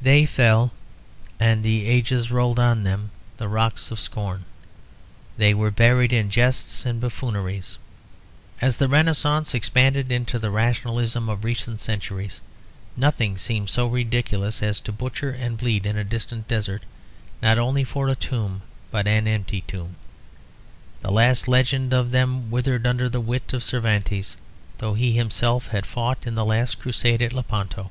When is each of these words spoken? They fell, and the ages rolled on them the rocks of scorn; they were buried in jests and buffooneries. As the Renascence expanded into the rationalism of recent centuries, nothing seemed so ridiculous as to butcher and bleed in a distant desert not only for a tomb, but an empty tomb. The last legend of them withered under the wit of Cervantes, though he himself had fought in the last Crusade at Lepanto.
They 0.00 0.24
fell, 0.24 0.72
and 1.38 1.62
the 1.62 1.86
ages 1.86 2.30
rolled 2.30 2.58
on 2.58 2.82
them 2.82 3.10
the 3.36 3.46
rocks 3.46 3.90
of 3.90 4.00
scorn; 4.00 4.46
they 5.36 5.52
were 5.52 5.70
buried 5.70 6.14
in 6.14 6.30
jests 6.30 6.86
and 6.86 6.98
buffooneries. 6.98 7.76
As 8.62 8.78
the 8.78 8.88
Renascence 8.88 9.52
expanded 9.52 10.10
into 10.10 10.38
the 10.38 10.48
rationalism 10.48 11.28
of 11.28 11.44
recent 11.44 11.78
centuries, 11.78 12.40
nothing 12.96 13.36
seemed 13.36 13.68
so 13.68 13.86
ridiculous 13.86 14.62
as 14.62 14.80
to 14.80 14.92
butcher 14.92 15.30
and 15.30 15.58
bleed 15.58 15.84
in 15.84 15.98
a 15.98 16.04
distant 16.04 16.48
desert 16.48 16.84
not 17.42 17.58
only 17.58 17.84
for 17.84 18.08
a 18.08 18.16
tomb, 18.16 18.62
but 18.90 19.06
an 19.06 19.28
empty 19.28 19.60
tomb. 19.60 19.96
The 21.02 21.12
last 21.12 21.46
legend 21.48 21.92
of 21.92 22.12
them 22.12 22.50
withered 22.50 22.86
under 22.86 23.10
the 23.10 23.20
wit 23.20 23.52
of 23.52 23.62
Cervantes, 23.62 24.38
though 24.78 24.94
he 24.94 25.12
himself 25.12 25.68
had 25.68 25.84
fought 25.84 26.26
in 26.26 26.34
the 26.34 26.46
last 26.46 26.78
Crusade 26.80 27.20
at 27.20 27.34
Lepanto. 27.34 27.90